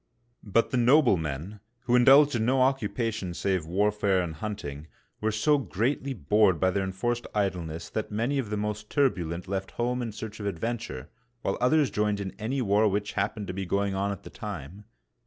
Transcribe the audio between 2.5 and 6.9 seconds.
occupation save warfare and hunting, were so greatly bored by their